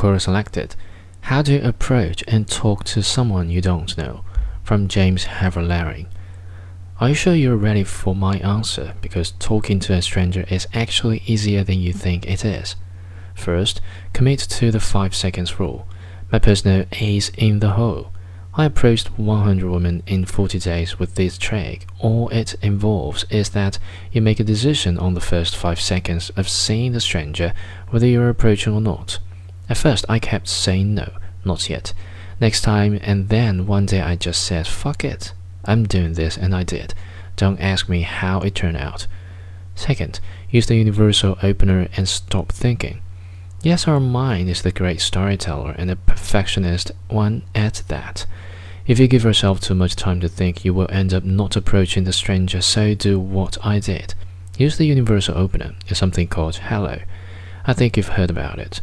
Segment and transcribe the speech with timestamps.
[0.00, 0.74] quote selected
[1.20, 4.24] How to approach and talk to someone you don't know
[4.62, 6.06] from James Havelaring.
[6.98, 8.94] Are you sure you're ready for my answer?
[9.02, 12.76] Because talking to a stranger is actually easier than you think it is.
[13.34, 13.82] First,
[14.14, 15.86] commit to the 5 seconds rule.
[16.32, 18.10] My personal ace in the hole.
[18.54, 21.86] I approached 100 women in 40 days with this trick.
[21.98, 23.78] All it involves is that
[24.12, 27.52] you make a decision on the first 5 seconds of seeing the stranger
[27.90, 29.18] whether you're approaching or not.
[29.70, 31.12] At first, I kept saying no,
[31.44, 31.94] not yet.
[32.40, 35.32] Next time, and then one day I just said, fuck it.
[35.64, 36.92] I'm doing this, and I did.
[37.36, 39.06] Don't ask me how it turned out.
[39.76, 40.18] Second,
[40.50, 43.00] use the universal opener and stop thinking.
[43.62, 48.26] Yes, our mind is the great storyteller and a perfectionist one at that.
[48.86, 52.04] If you give yourself too much time to think, you will end up not approaching
[52.04, 54.14] the stranger, so do what I did.
[54.58, 55.74] Use the universal opener.
[55.86, 56.98] It's something called hello.
[57.66, 58.80] I think you've heard about it.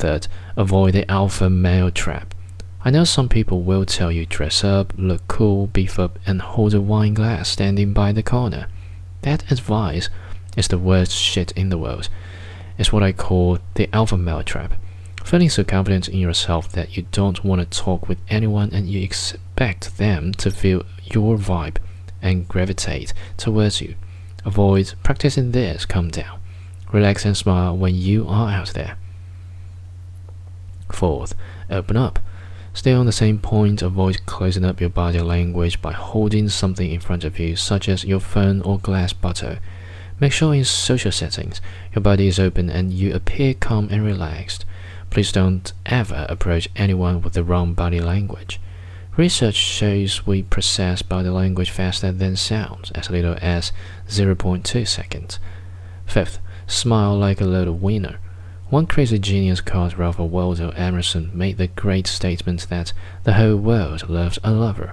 [0.00, 2.34] Third, avoid the alpha male trap.
[2.82, 6.72] I know some people will tell you dress up, look cool, beef up, and hold
[6.72, 8.68] a wine glass standing by the corner.
[9.20, 10.08] That advice
[10.56, 12.08] is the worst shit in the world
[12.78, 14.72] It's what I call the alpha male trap.
[15.22, 19.02] Feeling so confident in yourself that you don't want to talk with anyone and you
[19.02, 21.76] expect them to feel your vibe
[22.22, 23.96] and gravitate towards you.
[24.46, 26.40] Avoid practicing this, calm down.
[26.90, 28.96] Relax and smile when you are out there.
[31.00, 31.34] Fourth,
[31.70, 32.18] open up.
[32.74, 37.00] Stay on the same point, avoid closing up your body language by holding something in
[37.00, 39.56] front of you, such as your phone or glass bottle.
[40.20, 41.62] Make sure in social settings
[41.94, 44.66] your body is open and you appear calm and relaxed.
[45.08, 48.60] Please don't ever approach anyone with the wrong body language.
[49.16, 53.72] Research shows we process body language faster than sounds, as little as
[54.06, 55.38] 0.2 seconds.
[56.04, 58.18] Fifth, smile like a little winner.
[58.70, 62.92] One crazy genius called Ralph Waldo Emerson made the great statement that
[63.24, 64.92] the whole world loves a lover.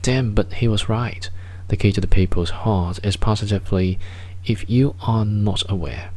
[0.00, 1.28] Damn, but he was right.
[1.68, 3.98] The key to the people's heart is positively
[4.46, 6.08] if you are not aware.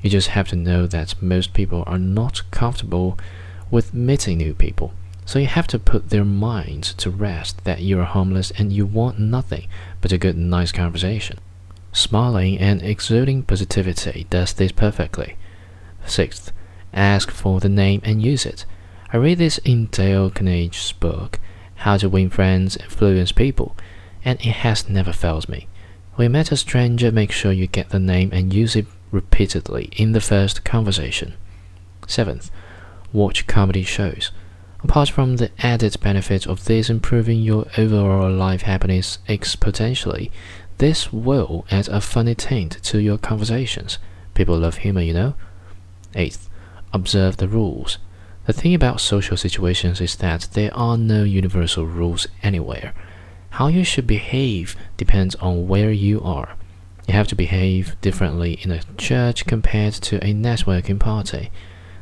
[0.00, 3.18] You just have to know that most people are not comfortable
[3.68, 4.92] with meeting new people.
[5.24, 8.86] So you have to put their minds to rest that you are homeless and you
[8.86, 9.66] want nothing
[10.00, 11.40] but a good, nice conversation.
[11.92, 15.34] Smiling and exuding positivity does this perfectly.
[16.06, 16.52] Sixth,
[16.92, 18.64] ask for the name and use it.
[19.12, 21.38] I read this in Dale Carnegie's book,
[21.76, 23.76] How to Win Friends, and Influence People,
[24.24, 25.68] and it has never failed me.
[26.14, 29.90] When you met a stranger, make sure you get the name and use it repeatedly
[29.96, 31.34] in the first conversation.
[32.06, 32.50] Seventh,
[33.12, 34.30] watch comedy shows.
[34.82, 40.30] Apart from the added benefit of this improving your overall life happiness exponentially,
[40.78, 43.98] this will add a funny tint to your conversations.
[44.34, 45.34] People love humor, you know.
[46.14, 46.48] Eighth,
[46.92, 47.98] observe the rules.
[48.46, 52.94] The thing about social situations is that there are no universal rules anywhere.
[53.50, 56.56] How you should behave depends on where you are.
[57.08, 61.50] You have to behave differently in a church compared to a networking party.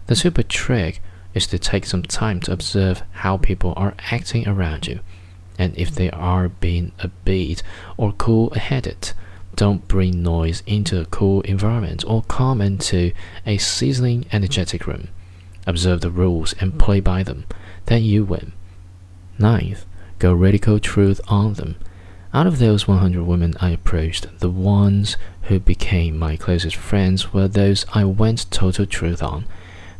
[0.06, 1.00] The super trick
[1.34, 5.00] is to take some time to observe how people are acting around you.
[5.58, 7.62] And if they are being a bit
[7.96, 9.12] or cool headed,
[9.56, 13.12] don't bring noise into a cool environment or come into
[13.46, 15.08] a sizzling energetic room.
[15.66, 17.44] Observe the rules and play by them,
[17.86, 18.52] then you win.
[19.38, 19.86] Ninth,
[20.18, 21.76] go radical truth on them.
[22.32, 27.48] Out of those 100 women I approached, the ones who became my closest friends were
[27.48, 29.46] those I went total truth on.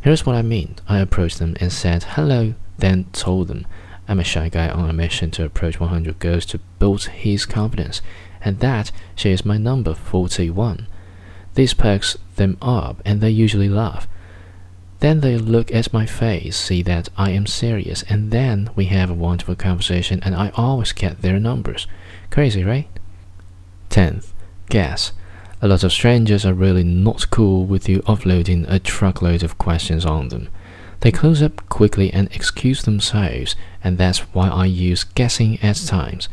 [0.01, 0.75] Here's what I mean.
[0.87, 3.65] I approached them and said hello, then told them
[4.07, 8.01] I'm a shy guy on a mission to approach 100 girls to build his confidence,
[8.45, 10.87] and that she is my number 41.
[11.55, 14.07] This perks them up, and they usually laugh.
[14.99, 19.09] Then they look at my face, see that I am serious, and then we have
[19.09, 21.87] a wonderful conversation, and I always get their numbers.
[22.29, 22.87] Crazy, right?
[23.89, 24.31] 10th,
[24.69, 25.11] guess.
[25.61, 30.05] A lot of strangers are really not cool with you offloading a truckload of questions
[30.05, 30.49] on them.
[31.01, 36.29] They close up quickly and excuse themselves, and that's why I use guessing at times.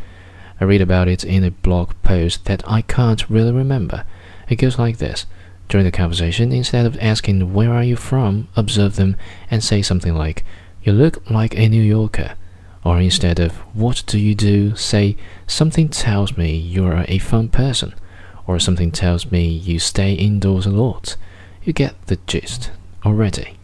[0.63, 4.05] I read about it in a blog post that I can't really remember.
[4.49, 5.27] It goes like this.
[5.69, 9.17] During the conversation, instead of asking where are you from, observe them
[9.51, 10.45] and say something like,
[10.85, 12.37] You look like a New Yorker.
[12.85, 15.17] Or instead of what do you do, say
[15.49, 17.93] something tells me you're a fun person.
[18.47, 21.17] Or something tells me you stay indoors a lot.
[21.65, 22.71] You get the gist
[23.05, 23.59] already.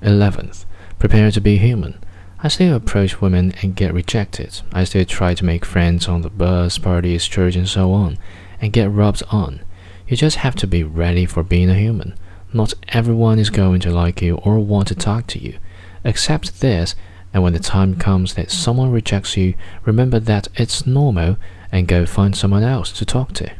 [0.00, 0.64] 11th.
[1.00, 1.98] Prepare to be human.
[2.42, 4.60] I still approach women and get rejected.
[4.72, 8.18] I still try to make friends on the bus, parties, church, and so on,
[8.60, 9.60] and get rubbed on.
[10.06, 12.14] You just have to be ready for being a human.
[12.52, 15.58] Not everyone is going to like you or want to talk to you.
[16.04, 16.94] Accept this,
[17.32, 19.54] and when the time comes that someone rejects you,
[19.84, 21.38] remember that it's normal
[21.72, 23.50] and go find someone else to talk to.